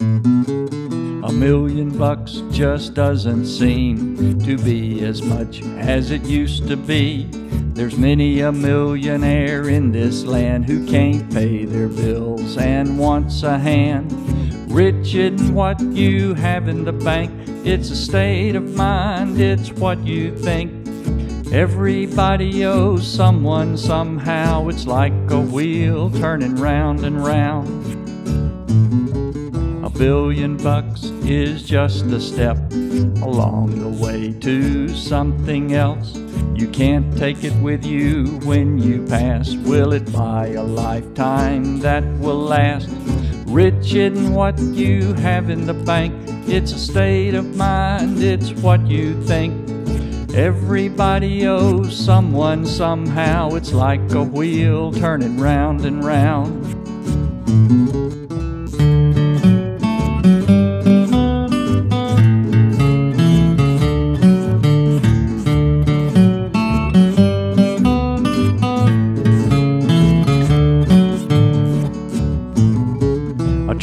[0.00, 7.28] A million bucks just doesn't seem to be as much as it used to be.
[7.74, 13.58] There's many a millionaire in this land who can't pay their bills and wants a
[13.58, 14.10] hand.
[14.72, 17.30] Rich isn't what you have in the bank,
[17.66, 20.72] it's a state of mind, it's what you think.
[21.52, 27.90] Everybody owes someone somehow, it's like a wheel turning round and round.
[30.00, 32.56] Billion bucks is just a step
[33.20, 36.16] along the way to something else.
[36.54, 39.54] You can't take it with you when you pass.
[39.56, 42.88] Will it buy a lifetime that will last?
[43.44, 46.14] Rich isn't what you have in the bank,
[46.48, 49.52] it's a state of mind, it's what you think.
[50.34, 56.70] Everybody owes someone somehow, it's like a wheel turning round and round.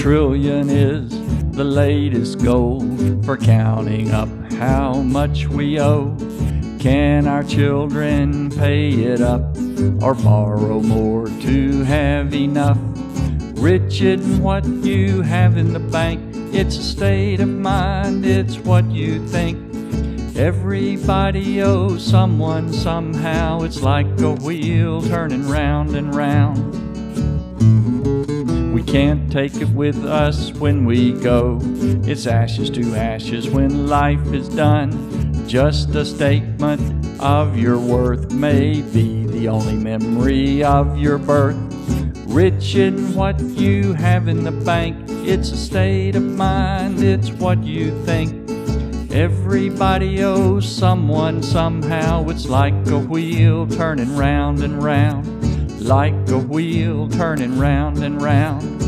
[0.07, 1.09] Trillion is
[1.51, 2.79] the latest goal
[3.23, 6.15] for counting up how much we owe.
[6.79, 9.41] Can our children pay it up
[10.01, 12.77] or borrow more to have enough?
[13.55, 16.21] Rich isn't what you have in the bank,
[16.55, 19.57] it's a state of mind, it's what you think.
[20.37, 26.86] Everybody owes someone somehow, it's like a wheel turning round and round.
[28.97, 31.59] Can't take it with us when we go.
[31.61, 35.47] It's ashes to ashes when life is done.
[35.47, 41.55] Just a statement of your worth may be the only memory of your birth.
[42.25, 47.63] Rich in what you have in the bank, it's a state of mind, it's what
[47.63, 48.49] you think.
[49.11, 55.37] Everybody owes someone somehow, it's like a wheel turning round and round
[55.87, 58.86] like a wheel turning round and round.